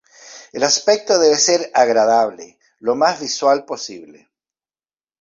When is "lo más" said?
2.79-3.19